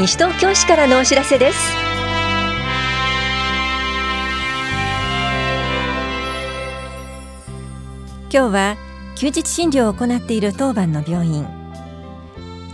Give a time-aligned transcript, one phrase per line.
[0.00, 1.58] 西東京市からのお知らせです。
[8.30, 8.76] 今日は
[9.14, 11.46] 休日診療を行っている当番の病院。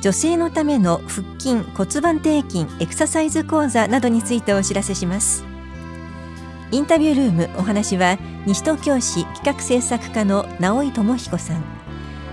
[0.02, 5.44] 女性のための腹筋骨盤底筋エクササイズ講座などについてお知らせします。
[6.70, 11.64] インタビュールームお話は西東京市企画政策課の直井智彦さん。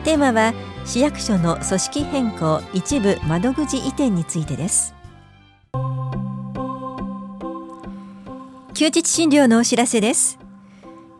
[0.03, 0.53] テーマは
[0.85, 4.93] 市役所の組織変更一部窓口移転についてです。
[8.73, 10.39] 休日診療のお知らせです。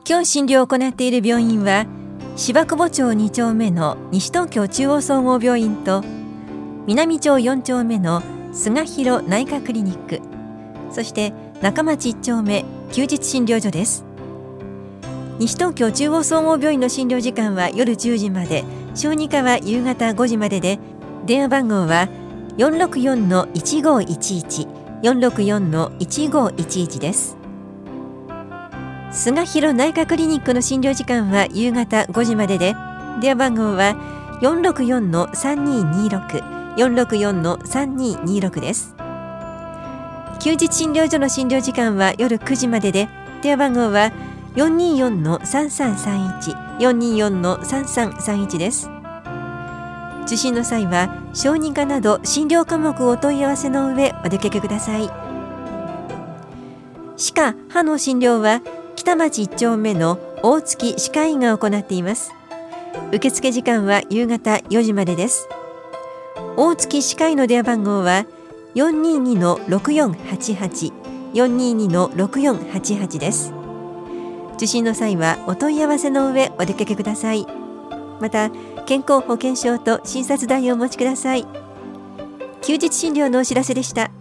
[0.08, 1.86] 今日診療を行っている病院は
[2.36, 6.04] 芝久保町2丁目の西東京中央総合病院と
[6.88, 8.22] 南町4丁目の
[8.52, 10.20] 菅広内科クリニック
[10.92, 14.13] そして中町1丁目休日診療所です。
[15.40, 18.64] 西東京中央総合病院の診療時間は夜10時まで。
[18.94, 20.78] 小児科は夕方5時までで。
[21.26, 22.08] 電話番号は
[22.58, 24.68] 464-1511
[25.02, 27.36] 464-1511です。
[29.12, 32.76] 菅広内科クリニックの診療時間は夕方5時までで。
[33.20, 33.96] 電話番号は
[34.42, 38.94] 464-3226 464-3226です。
[40.40, 43.10] 休日診療所の診療時間は夜9時までで。
[43.42, 44.12] 電話番号は
[44.56, 48.90] 424-3331 424-3331です。
[50.26, 55.10] 受診の際は小児科など診療科目をお問い合わせの上お出かけください。
[57.18, 58.62] 歯科・歯の診療は
[58.96, 62.34] 北町1丁目の大月歯科医が行っています。
[63.12, 65.48] 受付時間は夕方4時までです。
[66.56, 68.26] 大月歯科医の電話番号は
[68.76, 70.92] 422-6488
[71.34, 73.63] 422-6488です。
[74.56, 77.46] 受診の際はお問い合わせの上お出かけください。
[78.20, 78.50] また
[78.86, 81.46] 健康保険証と診察代をお持ちください。
[82.62, 84.12] 休日診療のお知らせでした。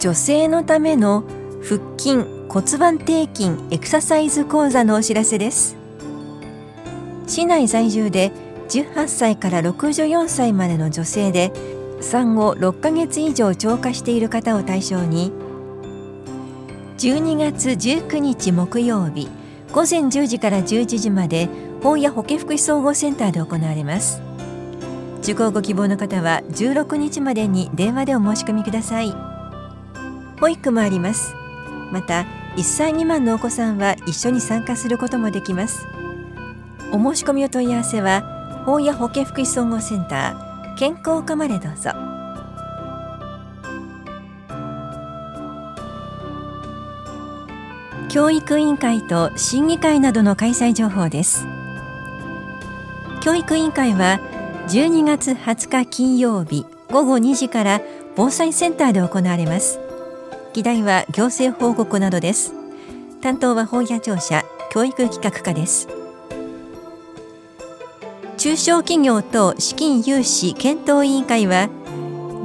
[0.00, 1.22] 女性のための
[1.62, 2.16] 腹筋
[2.48, 5.76] 骨盤底筋エクササイズ講座のお知らせです。
[7.26, 8.32] 市内在住で
[8.68, 11.52] 18歳から64歳までの女性で
[12.02, 15.32] 産後6ヶ月以上超過している方を対象に
[16.98, 19.28] 12月19日木曜日
[19.72, 21.48] 午前10時から11時まで
[21.82, 24.20] 本屋保健福祉総合センターで行われます。
[25.22, 29.12] 受講ご希望の方は16日までに電話でお申し込みください。
[30.40, 31.34] 保育もあります。
[31.90, 32.26] また
[32.56, 35.86] 1歳未満のお子さんは一緒に参加することもできます。
[36.92, 41.90] お申し込みお問い合わせは本屋保健福祉総合センター健康課までどうぞ。
[48.08, 51.46] 教育委員会と審議会などの開催情報です。
[53.22, 54.20] 教育委員会は
[54.68, 57.80] 12月20日金曜日午後2時から
[58.14, 59.78] 防災センターで行われます。
[60.52, 62.52] 議題は行政報告などです。
[63.22, 66.01] 担当は本屋庁舎教育企画課です。
[68.38, 71.68] 中小企業と資金融資検討委員会は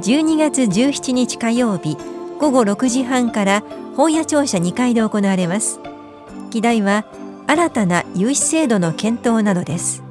[0.02, 1.96] 12月17日火曜日
[2.38, 3.62] 午後6時半から
[3.96, 5.80] 本屋庁舎2階で行われます。
[6.50, 7.04] 議題は
[7.48, 10.04] 新たな融資制度の検討などです。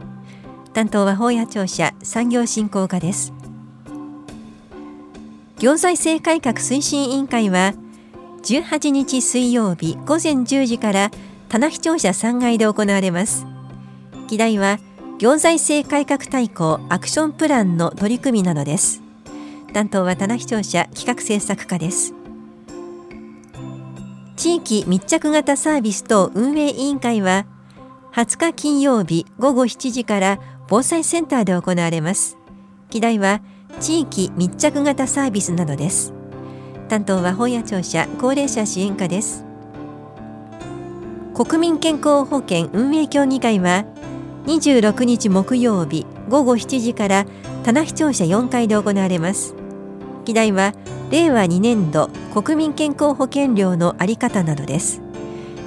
[0.73, 3.31] 担当は本屋庁舎産業振興課です。
[5.59, 7.73] 行財政改革推進委員会は
[8.43, 11.11] 18日水曜日午前10時から
[11.49, 13.45] 棚視庁舎3階で行われます。
[14.27, 14.79] 議題は
[15.19, 19.01] 行財政改革大綱アクションプランの取り組みなどです。
[19.73, 22.13] 担当は棚視聴者企画政策課です。
[24.35, 27.47] 地域密着型サービス等運営委員会は
[28.13, 32.37] 20日金曜日午後7時から防災センターで行われます。
[32.91, 33.41] 議題は
[33.79, 36.13] 地域密着型サービスなどです。
[36.89, 39.43] 担当は本屋庁舎高齢者支援課です。
[41.33, 43.85] 国民健康保険運営協議会は
[44.47, 47.25] 26日木曜日午後7時から
[47.65, 49.53] 棚視聴者4階で行われます。
[50.23, 50.73] 議題は
[51.11, 55.01] 令和2年度国民健康保険料のあり方などです。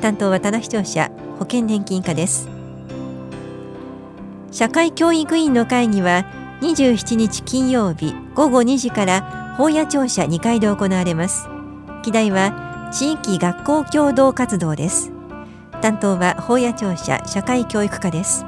[0.01, 2.49] 担当は棚視聴者保険年金課です。
[4.51, 6.25] 社会教育委員の会議は
[6.63, 11.49] 27日金曜日午後2時から本屋庁舎2階で行われます。
[12.03, 15.13] 議題は地域学校共同活動です。
[15.83, 18.47] 担当は本屋庁舎社会教育課です。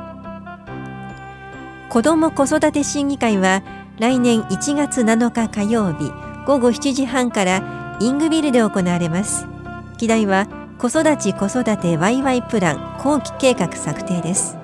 [1.92, 3.62] 子ども子育て審議会は
[3.98, 6.10] 来年1月7日火曜日
[6.46, 9.44] 午後7時半からイングビルで行われます。
[9.98, 10.46] 議題は
[10.78, 14.56] 子育ち子育てワイワイプラン後期計画策定です。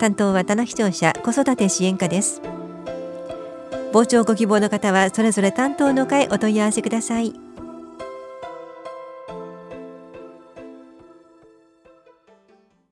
[0.00, 2.42] 担当は棚視聴者子子育て支援課です。
[3.92, 7.34] 傍聴ご希望の方はそれぞれ担当の会お問い合わせください。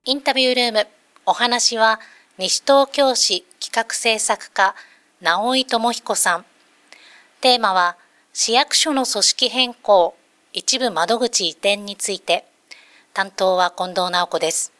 [0.05, 0.87] インタビュールーム
[1.27, 1.99] お話は
[2.39, 4.75] 西東京市企画制作課
[5.23, 6.45] 直井智彦さん。
[7.41, 7.97] テーマは
[8.35, 10.15] 市役所の組織変更
[10.53, 12.45] 一部窓口移転について。
[13.15, 14.71] 担当は近藤直子です。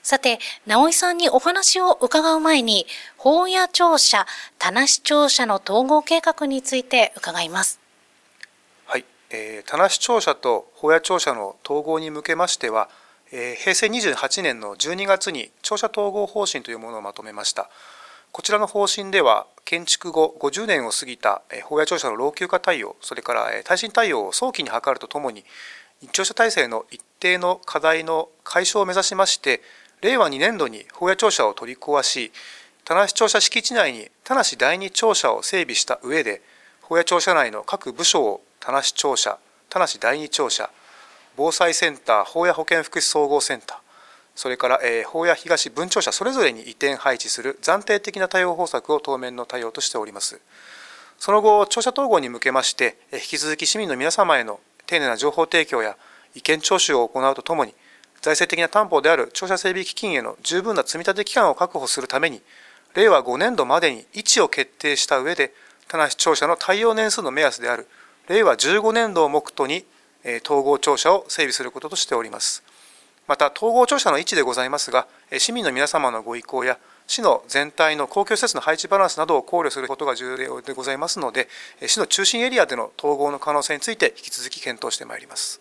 [0.00, 2.86] さて、直井さんにお話を伺う前に、
[3.16, 4.24] 法屋庁舎、
[4.60, 7.80] 田無庁舎の統合計画について伺います。
[8.84, 12.88] はい、えー、田無庁舎と法屋庁舎の統合に向けましては、
[13.56, 17.68] 平成28年の12月に庁舎統合方針というものをまとめました。
[18.32, 25.44] こちらの方針では、建築後50年を過ぎた法屋庁舎の老朽化対応、それから耐震対応を早期に図るとともに、
[26.12, 29.62] 庁舎体制の一定の課題の解消を目指しまして、
[30.02, 32.30] 令和2年度に法屋庁舎を取り壊し
[32.84, 36.42] 田無庁舎敷地内に田無第二庁舎を整備した上で
[36.82, 39.38] 法屋庁舎内の各部署を田無庁舎
[39.70, 40.70] 田無第二庁舎
[41.36, 43.78] 防災センター法屋保健福祉総合センター。
[44.34, 50.40] それから、えー、法屋東分庁舎それぞれに移転配置する暫定的な対応方策を当面の対応としております。
[51.18, 55.96] その後庁舎統合に向けまして引き続き市民の皆様への丁寧な情報提供や
[56.34, 57.74] 意見聴取を行うとともに
[58.26, 62.42] 財政的な担保である庁舎整備基金への十分な積立期間を確保するために、
[62.94, 65.52] 令和5年度までに位置を決定した上で、
[65.88, 67.86] 田無庁舎の対応年数の目安である
[68.28, 69.84] 令和15年度を目途に
[70.44, 72.62] 統合庁舎を整備することとしております。
[73.26, 75.06] また、統合庁舎の位置でございますが、
[75.38, 81.48] 市民の皆様のご意向や、市の全体の公共施設の配置バランスなどを考慮することが重要でございますので、
[81.86, 85.60] 市の中心エリアでの統合の可能性について引き続き検討してまいります。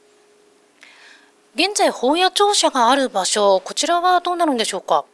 [1.55, 5.05] 現在、本屋庁舎がある場所、こちらはどうなるんでしょうか？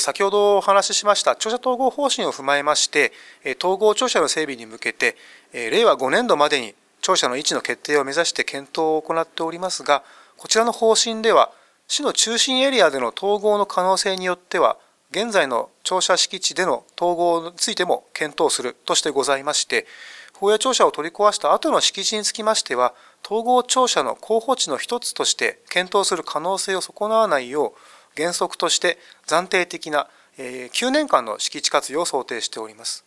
[0.00, 3.10] 先ほどお話ししました庁舎統合方針を踏まえまして
[3.58, 5.16] 統合庁舎の整備に向けて
[5.54, 10.02] 令和5年度までに庁舎の位置の決定を目指して検討を行っておりますが
[10.36, 11.50] こちらの方針では
[11.86, 14.76] 市の中心エリアでの統合の可能性によっては
[15.10, 19.86] 現在の庁舎敷地での統合についても検討するとしてございまして
[20.34, 30.08] 法屋庁舎を取り壊した後の敷地につきましては統合庁舎の候補地の一つとして検討する可能性を損なわないよう原則として暫定的な
[30.38, 33.04] 9年間の敷地活用を想定しております。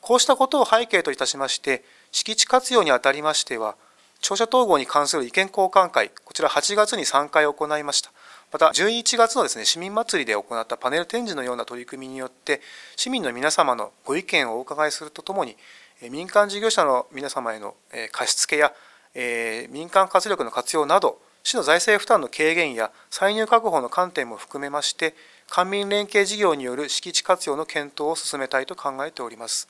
[0.00, 1.84] こうしたことを背景といたしまして、
[2.14, 3.74] 敷地活用にあたりましては、
[4.20, 8.12] 庁舎統合に関する意見交換会、こちら8月に3回行いました。
[8.52, 12.62] また、11月のですね、市民祭りで行ったパネル展示のような取り組みによって、
[12.94, 15.56] 市民の皆様のご意見をお伺いするとともに、
[16.08, 17.74] 民間事業者の皆様への
[18.12, 18.72] 貸付や、
[19.70, 25.16] 民間活力の活用など、市の財政負担の軽減や歳入確保の観点も含めまして、
[25.50, 29.68] 官民連携事業による敷地活用の検討を進めたいと考えております。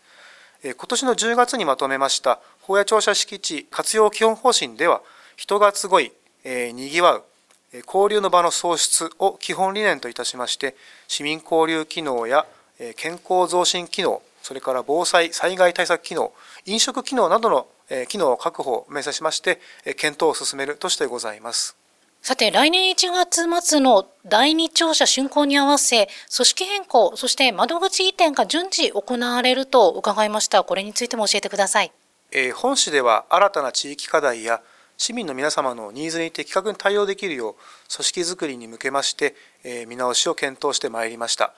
[0.64, 5.02] 今年の10月にまとめました法屋庁舎敷地活用基本方針では、
[5.36, 6.12] 人が集い、
[6.44, 7.24] えー、にぎわう、
[7.86, 10.74] 交流の場の創出を基本理念といたしまして、
[11.06, 12.46] 市民交流機能や
[12.96, 16.32] 健康増進機能、それから防災・災害対策機能、
[16.64, 17.66] 飲食機能などの
[18.08, 19.60] 機能を確保を目指しまして、
[19.96, 21.76] 検討を進めるとしてございます。
[22.26, 30.64] さて、来年1月末の第二庁舎竣工に合わせ、組織変更、そして窓口移転が順次行われると伺いました。
[30.64, 31.92] これについても教えてください。
[32.32, 34.62] えー、本市では新たな地域課題や
[34.96, 37.54] 市民の皆様のニーズに的確に対応できるよう、
[37.94, 41.52] 組織づくりに向けまして、えー、見直しを検討してまいりました。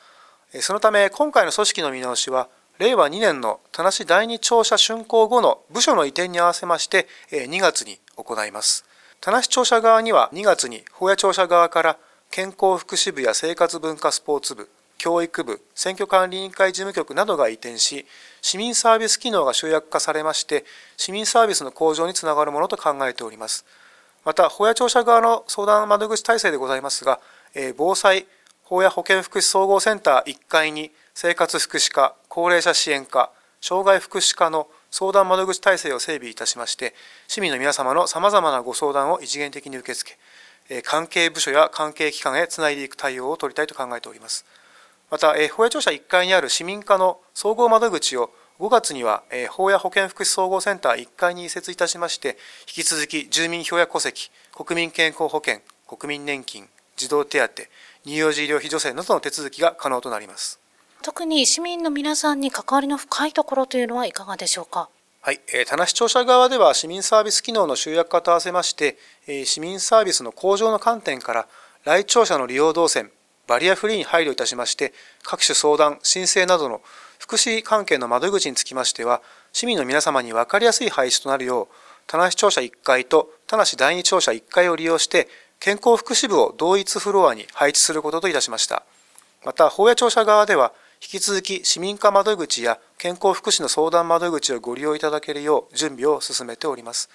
[0.62, 2.48] そのため、今回の組織の見直しは、
[2.80, 8.84] 令和2年の田無第二庁舎竣工後の部署の移転に合わせまして2月に行います。
[9.26, 11.98] 田無庁舎側には2月に保谷庁舎側から
[12.30, 14.68] 健康福祉部や生活文化スポーツ部、
[14.98, 18.06] 教育部、選挙管理委員会事務局などが移転し、
[18.40, 20.64] 市民サービス機能が集約化されまして、
[20.96, 23.66] 市民サービスの向上につながるものと考えております。
[24.24, 27.18] また、保谷庁舎側の相談窓口体制でございますが
[27.56, 28.28] え、防災、
[28.62, 36.94] 保谷保健福祉総合センター1階に生活福祉課、高齢者支援課、障害福祉課の相談窓口体制を整備いたしまして、
[37.28, 40.16] 市民の皆様のさまざまなご相談を一元的に受け付
[40.68, 44.44] け、関係部署や関係機関へつないでいく対応を取りたいと考えております。
[45.10, 57.62] また、法屋庁舎1階にある市民課の総合窓口を5月には法屋保健福祉総合センター1階に移設いたしまして、引き続き住民票や戸籍、国民健康保険、国民年金、児童手当、
[58.04, 60.58] 乳幼児医療費助成などの手続きが可能となります。
[61.06, 64.88] 特に市民の皆さんに関わりの深いところというのはいかがでしょうか？
[65.22, 68.96] はい、えー、田無庁舎側では市民サービス機能の集約化と合わせまして、
[69.28, 71.46] えー、市民サービスの向上の観点から
[71.84, 73.12] 来庁舎の利用動線
[73.46, 76.80] バリアフリーに配慮いたしまして各種相談申請などの
[77.20, 79.22] 福祉関係の窓口につきましては
[79.52, 81.74] 市民の皆様に分かりやすい配置となるよう
[82.08, 85.28] 田無庁舎1階と田無第二庁舎1階を利用して
[85.60, 88.82] 健康福祉部を同一フロアに配置することといたしました
[89.44, 90.72] また法屋庁舎側では
[91.02, 97.08] 引き続き市民課窓口や健康福祉の相談窓口をご利用いただけるよう準備を進めております。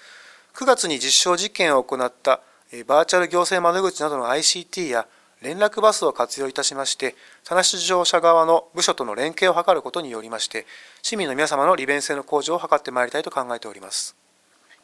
[0.54, 2.40] 9月に実証実験を行った
[2.86, 5.06] バーチャル行政窓口などの ICT や
[5.42, 10.66] 連絡バスを活用いたしまして田無庁舎側の部署との連携を図ることによりまして
[11.02, 14.14] 市民の皆様の利便性の向上を図ってまいりたいと考えております。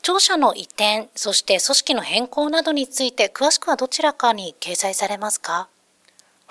[0.03, 5.69] 庁舎の移転そして組織の変更などについて詳しくはどちらかに掲載されますか？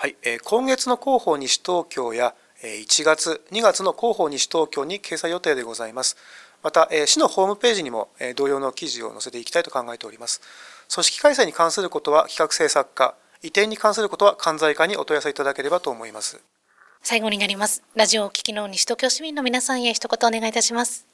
[0.00, 6.16] はい、えー、今月の広報西東京や1月、2月の広報西東京に掲載予定でございます。
[6.62, 10.40] また、市のホームページにも同様の記事を載せていきたいと考えております。
[10.94, 16.40] 組織開催に関することは企画制作課、移転に関することは関西課にお問い合わせいただければと思います。
[17.02, 17.82] 最後になります。
[17.96, 21.08] ラジオをお聞きの西東京市民の皆さんへ一言お願いいたします。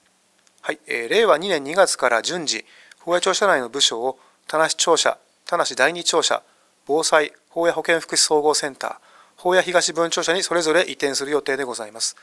[0.61, 2.67] はい、えー、令和2年2月から順次、
[3.01, 6.43] 法屋庁舎内の部署を田無庁舎、田無第二庁舎、
[6.87, 8.97] 防災、法屋保健福祉総合センター、
[9.37, 12.17] 法屋東分庁舎にそれぞれ移転する予定でございます。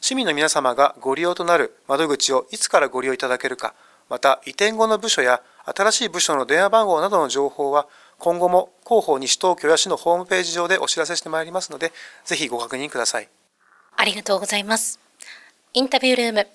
[0.00, 3.74] 市民の皆様がご利用となる窓口をいつからご利用いただけるか、
[4.08, 11.92] また移転後の部署や新しい部署の電話番号などの情報は今後も広報西東京や市のホームページ上でお知らせしてまいりますので、
[12.24, 13.28] ぜひご確認ください。
[13.96, 15.00] ありがとうございます。
[15.74, 16.46] インタビュールーム。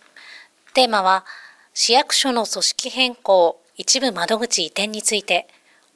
[0.74, 1.26] テーマは、
[1.74, 5.48] 市役所の組織変更、一部窓口移転について、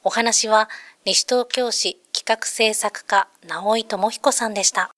[0.04, 0.68] お話は
[1.08, 4.90] 西東京市企画制作家、直井智彦さんでした。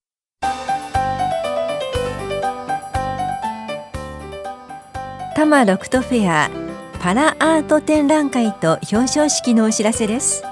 [5.37, 6.51] 多摩ロクトフェア
[6.99, 10.45] パラアート展覧会と表彰式のお知らせです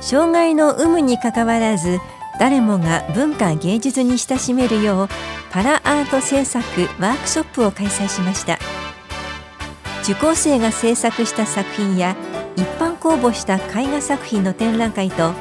[0.00, 1.98] 障害の有無にかかわらず
[2.38, 5.08] 誰もが文化芸術に親しめるよう
[5.50, 6.64] パラアート制作
[7.00, 8.60] ワークショップを開催しました
[10.04, 12.16] 受講生が制作した作品や
[12.58, 15.32] 一般公募した絵画作品の展覧会と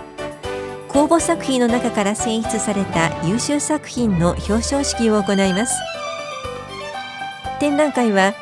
[0.87, 5.73] 公募作品の中から選出された優秀作品の表彰式を行います。
[7.59, 8.35] 展覧会は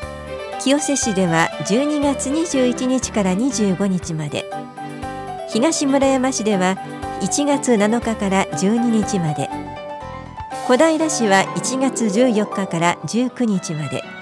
[0.61, 4.43] 清瀬市では12月21日から25日まで。
[5.47, 6.75] 東村山市では
[7.21, 9.49] 1月7日から12日まで。
[10.67, 14.14] 小平市は1月14日から19日まで。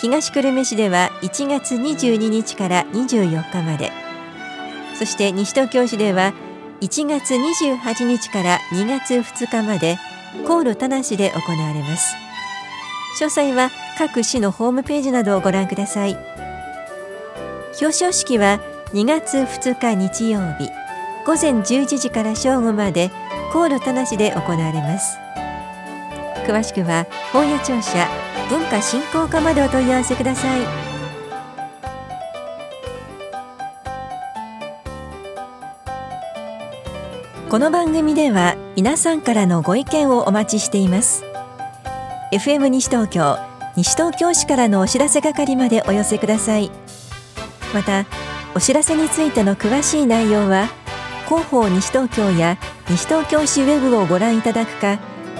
[0.00, 3.90] 東久留米市では1月22日から24日まで。
[4.96, 6.34] そして西東京市では
[6.80, 9.98] 1月28日から2月2日まで
[10.46, 12.14] 航路田無で行われます。
[13.20, 16.16] 詳細は各市のホームページなどをご覧ください。
[17.72, 18.60] 表彰式は
[18.92, 20.70] 2月2日日曜日
[21.26, 23.10] 午前11時から正午まで
[23.52, 25.18] 航路田無で行われます。
[26.48, 28.08] 詳しくは本屋庁舎
[28.48, 30.62] 文化振興課までお問い合わせください。
[37.50, 41.22] この番組では皆さんからのご意見をお待ちしています。
[42.32, 43.38] FM 西東京
[43.76, 46.70] 西東京市からのお知らせ係までお寄せください。
[47.74, 48.06] また
[48.54, 50.68] お知らせについての詳しい内容は
[51.26, 52.56] 広報西東京や
[52.88, 54.98] 西東京市ウェブをご覧いただくか